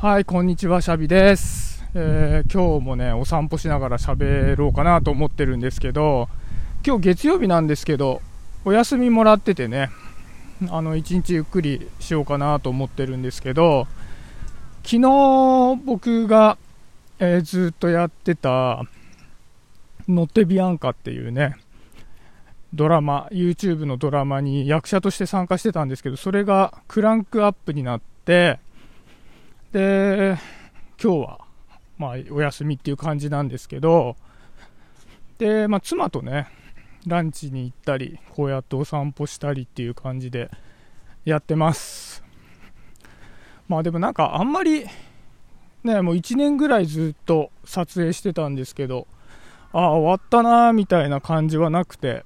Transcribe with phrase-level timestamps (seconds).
[0.00, 1.84] はい、こんにちは、シャビです。
[1.92, 6.30] えー今日もね、お散歩しながら喋ろうかなと思ってるんですけど、
[6.86, 8.22] 今日月曜日なんですけど、
[8.64, 9.90] お休みもらっててね、
[10.70, 13.88] あの、一日ゆっくりしようかなと思ってるんですけど、
[14.84, 16.56] 昨日僕が、
[17.18, 18.82] えーずっとやってた、
[20.08, 21.56] ノッテビアンカっていうね、
[22.72, 28.60] ドラマ、YouTube のドラマに役者として参加してたんですけど、それがクランクアップになって、
[29.72, 30.36] で、
[31.00, 31.40] 今日は、
[31.96, 34.16] まあ、お休みっていう感じなんですけど、
[35.38, 36.48] で、まあ、妻とね、
[37.06, 40.50] ランチに行ったり、こうやってお散歩したりっていう感じで
[41.24, 42.24] やってます。
[43.68, 44.86] まあでもなんかあんまり、
[45.84, 49.06] ね、もう1年ぐらいずっと撮影してたんですけど、
[49.72, 52.24] ああ、終わったなーみたいな感じはなくて、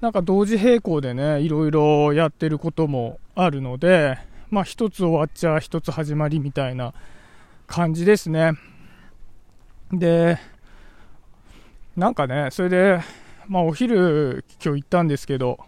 [0.00, 4.18] なんか同時並行でね、いろいろやってることもあるので、
[4.50, 6.94] まあ一つ終わっちゃ一つ始まりみたいな
[7.66, 8.52] 感じですね。
[9.92, 10.38] で、
[11.96, 13.00] なんかね、それで、
[13.46, 15.58] まあお昼今日行ったんですけど、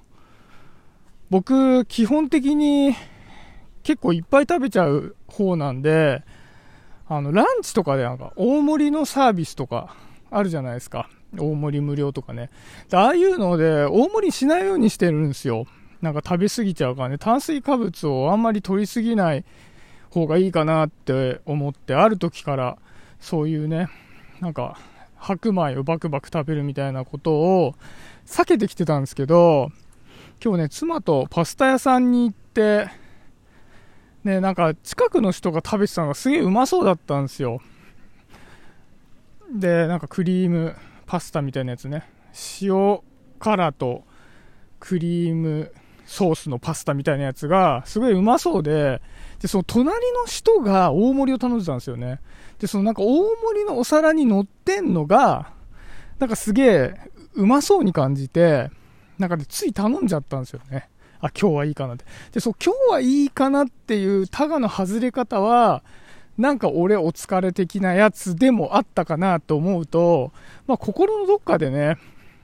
[1.28, 2.95] 僕基本的に
[3.83, 6.23] 結構いっぱい食べちゃう方なんで、
[7.06, 9.95] あのランチとかでなんか大盛りのサービスとか
[10.31, 11.08] あるじゃないですか。
[11.36, 12.51] 大盛り無料とかね。
[12.92, 15.67] ああいうので大盛りしないようにしてるんですよ。
[16.03, 19.45] なんか食べ過ぎちゃうからね、炭水化物をあんまり取りすぎない
[20.11, 22.79] 方がいいかなって思って、ある時から
[23.20, 23.89] そういうね、
[24.41, 24.79] なんか
[25.17, 27.75] 白米をバクバク食べるみたいなことを
[28.27, 29.70] 避けてきてたんですけど、
[30.42, 32.89] 今日ね、妻とパスタ屋さんに行って、
[34.25, 37.61] ね、なんか近くの人が食べてたのがすげえうまそうだったんですよ。
[39.53, 40.75] で、なんかクリーム
[41.07, 42.09] パスタみたいなやつね、
[42.62, 43.01] 塩
[43.39, 44.05] 辛と
[44.79, 45.73] クリーム
[46.06, 49.01] ソースのパスタみたいなやつがすごいうまそうで、
[49.41, 52.20] で、その隣の人が大盛りを頼んでたんですよね。
[52.59, 55.53] で、そのなんか大盛りのお皿に乗ってんのが、
[56.19, 56.95] なんかすげえ
[57.35, 58.70] うまそうに感じて、
[59.19, 60.89] なんかでつい頼んじゃったんですよね。
[61.20, 62.05] あ、今日はいいかなって。
[62.33, 65.83] で、そう、今日はいいかなっていうタガの外れ方は、
[66.39, 70.33] なんか俺お疲れ的なやつでもあったかなと思うと、
[70.67, 71.98] まあ心のどっかでね、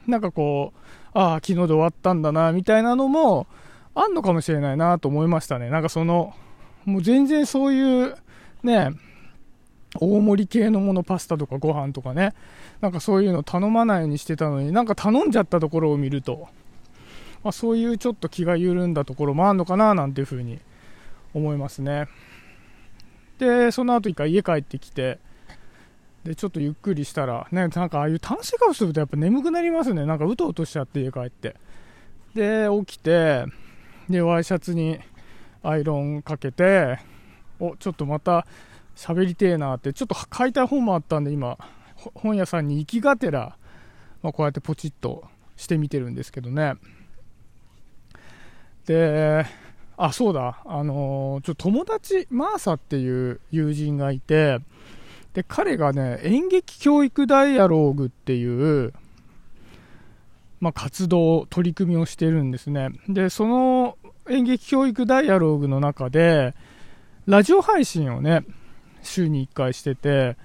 [0.06, 0.78] なんかこう、
[1.16, 3.46] ああ、昨日で終わったんだな、みたいなのも、
[3.94, 5.70] あんのかもしれないなと思いましたね。
[5.70, 6.34] なんかその、
[6.84, 8.16] もう全然そういう、
[8.62, 8.90] ね、
[9.98, 12.34] 大盛り系のもの、パスタとかご飯とかね、
[12.82, 16.48] なんかそういうの頼まないようにしてたのに、なんか頼んじゃったところを見ると、
[17.42, 20.58] まあ、そういうちょっと気が緩んだところもあるのかな、なんていうふうに
[21.32, 22.08] 思いますね。
[23.38, 25.18] で、その後一回家帰ってきて、
[26.26, 30.04] で、ちょっとゆっくりしたら、ね、なんかああいう炭水化物するとやっぱ眠くなりますね。
[30.04, 31.54] なんかうとうとしちゃって家帰って。
[32.34, 33.44] で、起きて、
[34.10, 34.98] で、ワイシャツに
[35.62, 36.98] アイロンかけて、
[37.60, 38.44] お、ちょっとまた
[38.96, 41.58] 喋りてえなって、ちょっと買いたい本もあったんで今、
[42.14, 43.56] 本屋さんに行きがてら、
[44.20, 46.74] まあ、こうやってポチッとしてみてるんですけどね。
[48.84, 49.46] で、
[49.96, 54.58] あ、そうだ、あのーちょっと友達、マーサっていう友人がいて、
[55.36, 58.94] で、彼がね、演劇教育ダイアローグっていう、
[60.60, 62.88] まあ、活動、取り組みをしてるんですね。
[63.06, 63.98] で、その
[64.30, 66.54] 演劇教育ダイアローグの中で、
[67.26, 68.46] ラジオ配信をね、
[69.02, 70.38] 週に1回してて、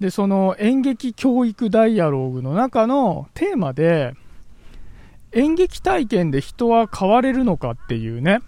[0.00, 4.14] で、その演劇教育ダイアローグの中のテーマで、
[5.32, 8.40] 演劇体験で人は変われるのかっていうね、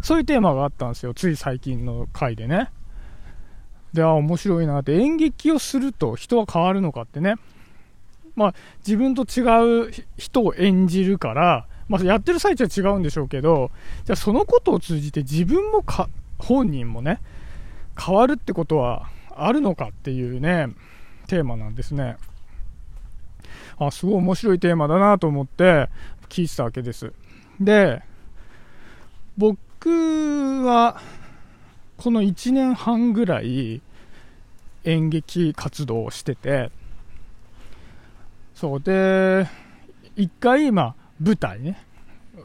[0.00, 1.12] そういうテーマがあったんですよ。
[1.12, 2.70] つい最近の回でね。
[3.94, 7.36] で、あ、面白いなって、演劇をすると人は変わるのかってね。
[8.34, 13.70] まあ、自分と違う人を演じるから、まあ、やってる最中は違うんでしょうけど、
[14.04, 17.20] じゃあそのことを通じて自分もか、本人もね、
[17.98, 20.68] 変わるってことはあるのかっていうね、
[21.28, 22.16] テーマなんですね。
[23.78, 25.88] あ、すごい面白いテーマだなと思って
[26.28, 27.12] 聞いてたわけです。
[27.60, 28.02] で、
[29.36, 31.00] 僕は、
[31.96, 33.80] この1年半ぐらい
[34.84, 36.70] 演劇活動をしてて、
[38.54, 39.48] そうで、
[40.16, 41.84] 一回今舞台ね、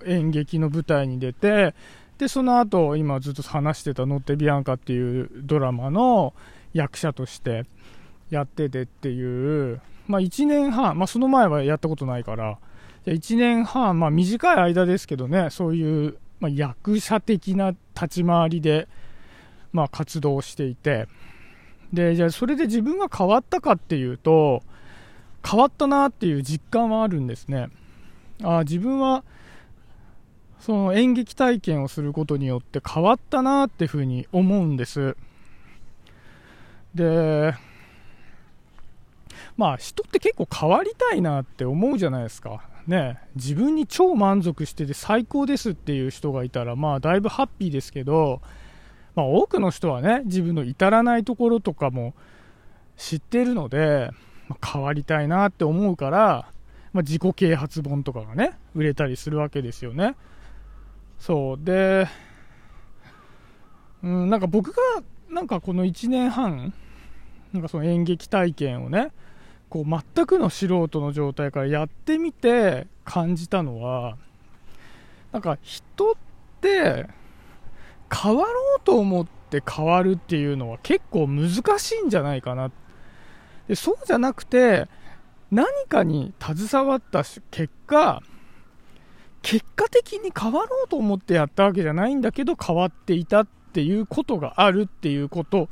[0.05, 1.75] 演劇の舞台に出て、
[2.17, 6.33] で、その後今ずっと話してたノッテビアンカっていうドラマの
[6.73, 7.65] 役者として
[8.29, 12.57] やっててっていう、まあ1年半、まあその前はやったことないから、
[13.05, 18.87] 1年半、まあ短い間ですけどね、そういう、ま、役者的な立ち回りで、
[19.71, 21.07] まあ活動していて、
[21.93, 24.63] で、じゃあそれで自分が変わったかっていうと、
[25.49, 27.69] 変わったなっていう実感はあるんですね。
[28.43, 29.23] あ自分は、
[30.59, 35.15] その演劇体験をすることによって変わったなっていうふうに思うんです。
[36.93, 37.53] で、
[39.55, 42.61] まあ人って結構変わりたいなって思うじゃないですか。
[42.87, 48.41] ね、自分に超満足してて最高ですっていう人がいたら、まあだいぶハッピーですけど、
[49.19, 52.13] まあ多くの人はね、自分の至らないところとかも
[52.95, 54.11] 知ってるので、
[54.47, 56.51] まあ、変わりたいなって思うから、
[56.93, 60.15] まあ、自己啓発本とかがね、売れたりするわけですよね。
[61.19, 61.59] そう。
[61.61, 62.07] で、
[64.03, 66.73] うん、なんか僕が、なんかこの1年半、
[67.51, 69.11] なんかその演劇体験をね、
[69.67, 74.17] こう全くの素人の状態からやってみて感じたのは、
[75.33, 76.15] なんか人っ
[76.61, 77.18] て
[78.13, 82.71] 変わろうと思って変わるっていうのは結構難しいんじゃないかな。
[83.67, 84.87] でそうじゃなくて、
[85.51, 88.21] 何かに携わった結果、
[89.41, 95.69] 結果的に変わろうと思ってやったわけじゃないんだけど変わっていたっていうことがあるっていうこと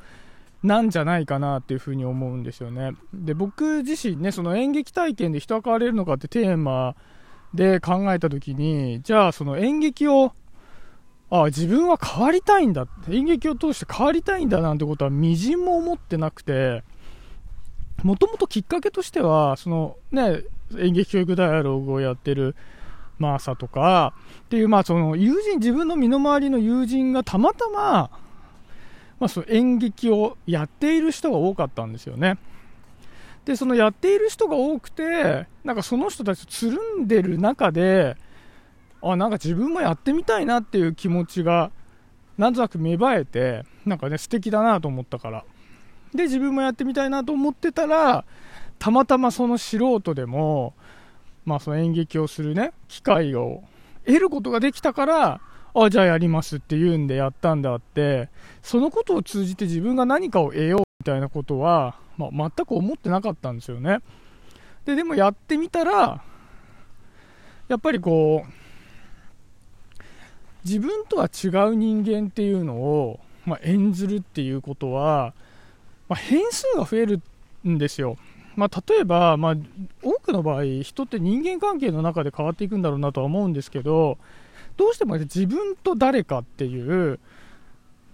[0.63, 2.93] なんじゃないかなっていうふうに思うんですよね。
[3.13, 6.95] で、僕自身ね、その演劇体験で人は変われるのかってテーマ
[7.53, 10.33] で考えたときに、じゃあその演劇を、
[11.29, 16.83] ああ、自分は変わりたいんだ演劇を通して変わりたいんだなんてことはみじんも思ってなくて、
[18.03, 20.43] もともときっかけとしては、そのね、
[20.77, 22.55] 演劇教育ダイアログをやってる
[23.19, 28.09] マーサとか、っていう、まあその友人、自分の身の回りの友人がたまたま、
[29.19, 32.37] まあその演劇をやっている人が多かったんですよね。
[33.45, 38.15] で、そのやっている人が多くて、なんかその人たちとつるんでる中で、
[39.11, 41.71] あ、なんか自分もやってみたいなっていう気持ちが、
[42.37, 45.43] なんとなく芽生えて、なんかね、素敵だなと思ったから。
[46.13, 48.25] で、自分もやってみたいなと思ってたら、
[48.79, 50.73] たまたまその素人でも、
[51.45, 53.63] まあその演劇をするね、機会を
[54.05, 55.41] 得ることができたから、
[55.73, 58.29] あ、じゃあやりますって言うんでやったんであって、
[58.61, 63.99] そのことを通じて自分が何かを得ようみたいなことは、まあ、全く思ってなかったんですよね。
[64.85, 66.23] で、でもやってみたら、
[67.67, 68.66] やっぱりこう、
[70.67, 75.33] 自分とは違う人間っていうのを、まあ、演ずるっていうことは、
[76.09, 77.21] まあ、変数が増える
[77.65, 78.17] んですよ。
[78.57, 79.55] まあ、例えば、まあ、
[80.03, 84.17] 多くの場合、人って人間関係の中で変わっていくんだろうなとは思うんですけど、
[84.75, 87.19] どうしても自分と誰かっていう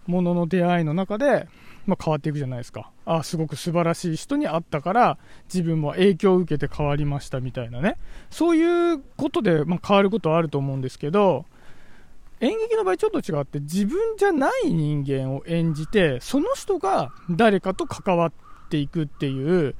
[0.05, 1.47] ものの出会いの中で、
[1.87, 2.91] まあ、変わっていくじゃないですか。
[3.05, 5.17] あすごく素晴らしい人に会ったから、
[5.51, 7.97] 自分も影響を受けて変わりましたみたいなね。
[8.29, 11.45] そういうことで、ま、変わることはあると思うんですけど、
[12.43, 18.33] 演劇の場合ちょっと違って自分じゃない人間を演じてその人が誰かと関わっ
[18.69, 19.75] ていくっていう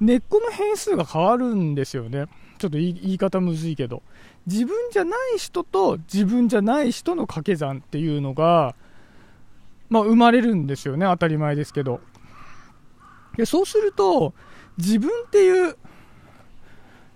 [0.00, 2.26] 根っこの変数が変わるんですよね。
[2.58, 4.02] ちょっと言い方むずいけど。
[4.46, 8.76] 自分じゃない人と自分じゃない人の掛け算っていうのが
[9.88, 11.06] まあ、生まれるんですよね。
[11.06, 12.00] 当たり前ですけど。
[13.36, 14.32] でそうすると
[14.78, 15.76] 自分っていう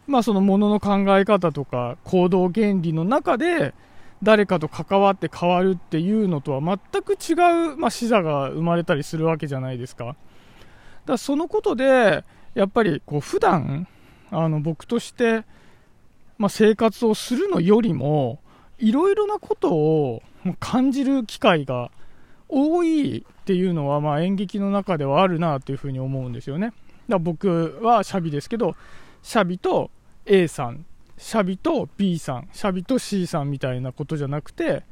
[0.07, 3.75] まあそのものの考え方とか行動原理の中で
[4.23, 10.05] 誰かと関わって変わるっていうのとは全く違う、まあ、視座が生まれたりするわけじゃないですか。
[10.05, 10.17] だか
[11.07, 12.25] らそのことで、
[12.55, 13.89] やっぱりこう普段
[14.31, 15.45] あの僕として、
[16.39, 18.41] まあ、生活をするのよりも、
[18.79, 20.23] いろいろなことを
[20.59, 21.91] 感じる機会が
[22.49, 26.69] 多いっていうのは、まあ、演劇の中ではあるなというふうに思うんですよね。
[26.69, 26.77] だか
[27.09, 28.75] ら僕はシャビですけど、
[29.23, 29.91] シャビと
[30.27, 30.85] A さん
[31.21, 34.83] シャビと B さん、シャビと C さんみたいなことじゃなくて、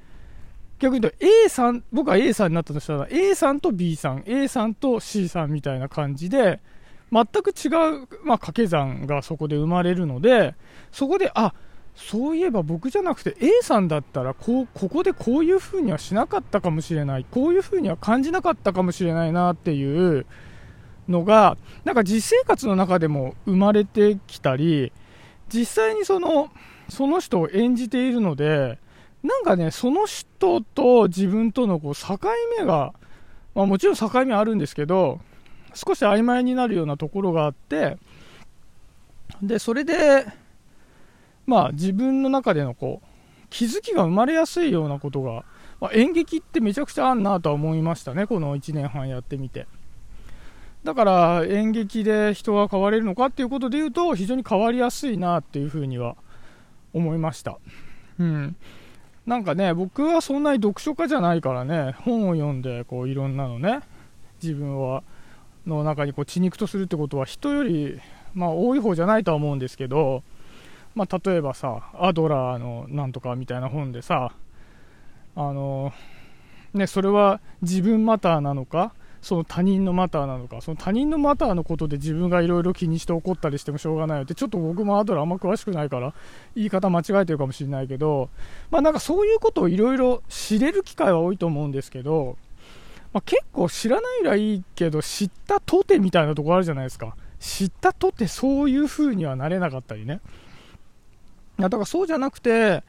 [0.78, 6.60] 逆に言うと A さん、僕は A さんになったとしたら A さんと B さん、A さんと C さんみたいな感じで、
[7.10, 7.70] 全く違う、
[8.24, 10.54] まあ、掛け算がそこで生まれるので、
[10.92, 11.54] そこで、あ、
[11.96, 20.26] そういえば僕じゃなくて A さんだったらこう、ここでこういう風にはしなかったかもしれない、こういう風には感じなかったかもしれないなっていう
[21.08, 24.92] のが、なんか実生活の中でも生まれてきたり、
[25.48, 26.50] 実際にその、
[26.88, 28.78] その人を演じているので、
[29.22, 32.18] なんかね、その人と自分とのこう境
[32.58, 32.92] 目が、
[33.54, 35.20] まあ、もちろん境目あるんですけど、
[35.74, 37.98] 少し曖昧になるようなところがあって、
[39.42, 40.26] で、それで、
[41.46, 43.06] まあ自分の中でのこう、
[43.50, 45.44] 気づきが生まれやすいようなことが、
[45.80, 49.66] まあ、演劇ってめちゃくちゃあんなとは思いましたね、この1年半やってみて。
[50.84, 56.16] だから演劇で人が変われるのかっていうことで言うと非常に変わりやすいなっていうふうには
[56.92, 57.58] 思いました。
[58.18, 58.56] うん。
[59.26, 63.80] なんかね、僕はそんなに読書家じゃないからね、本を読んでこういろんなのね、
[64.42, 65.02] 自分は
[65.66, 68.00] の中にこう血肉とするってことは人より、
[68.34, 70.22] まあ、多い方じゃないとは思うんですけど、
[70.94, 74.32] まあ、例えばさ、アドラーのなんとかみたいな本でさ、
[75.36, 75.92] あの、
[76.74, 86.14] ね、それは自分マターなのか、その他人のマターなのか、その他人のマターのことで自分がいろいろ気にして怒ったりしてもしょうがないよって、ちょっと僕もアドラーあんま詳しくないから、
[86.54, 88.30] 言い方間違えてるかもしれないけど、
[88.70, 92.36] まあなんかそういうことをいろいろ知れる機会は多いと思うんですけど、
[93.12, 97.16] まあ、結構知らないらいいけど、知ったとてみたいなとこあるじゃないですか。
[97.40, 100.20] 知ったとてそういう風にはなれなかったりね。
[101.58, 102.84] だからそうじゃなくて、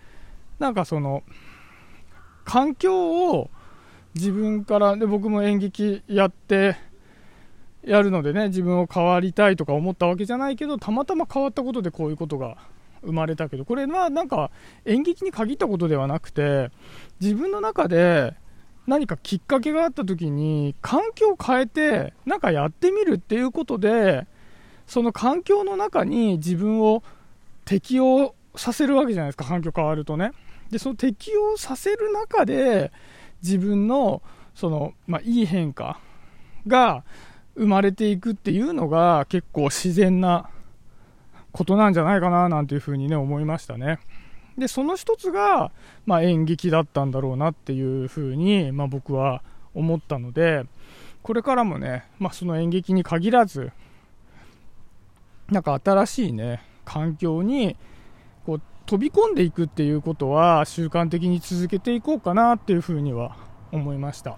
[0.60, 1.24] なんかその、
[2.44, 3.50] 環境を
[4.16, 6.78] 自分からで僕も演劇やって
[7.84, 12.58] やるのでね自分を変わりたいとか思ったわけじゃないけどたまたま変わったことでこういうことが
[13.02, 14.52] 生まれたけどこれはなんか
[14.86, 16.72] 演劇に限ったことではなくて
[17.22, 18.34] 自分の中で
[18.88, 24.28] 何かきっかけがあった時に環境を変えてなんかやってみるっていうことで
[24.88, 27.04] その環境の中に自分を
[27.64, 30.32] 適応させるわけじゃないですか環境変わるとね。
[30.72, 32.92] でその適応させる中で
[33.42, 34.22] 自分の
[34.56, 36.00] その、まあ、いい変化
[36.68, 37.04] が
[37.56, 40.50] 生まれていくっていうのが結構自然な
[41.52, 44.00] ことなんじゃないかななんていうふうにね思いましたね。
[44.58, 45.72] でその一つが、
[46.06, 49.42] まあ、演劇だったんだろうなっていうふうに、まあ、僕は
[49.74, 50.66] 思ったので
[51.24, 53.72] これからもね、まあ、その演劇に限らず
[55.50, 57.78] なんか新しいね環境に
[58.90, 63.36] 飛び込んでいくっていうことは習慣的に続けていこうかなっていうふうには
[63.72, 64.38] 思いました。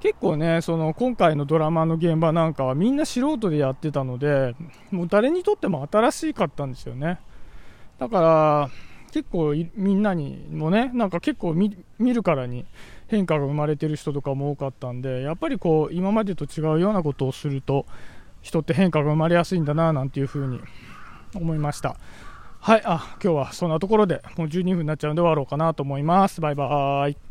[0.00, 4.56] 結構ねその今回のドラマの現場なんかはみんな素人でやってたので
[4.90, 7.20] もう誰にとっても新しかったんですよね。
[8.00, 8.70] だから
[9.12, 12.66] 結構みんなにもねなんか結構見るからに
[13.06, 17.86] 変化が生まれてる人とかも多かったんでやっぱりこう今までと違うようなことをすると
[18.42, 20.58] 人って変化が生まれやすいんだななんていうふうに
[21.36, 21.96] 思いました。
[22.66, 26.40] はい、あ、今日はそんなところで、もう12分になっちゃうんで終わろうかなと思います。
[26.40, 27.25] バイバーイ。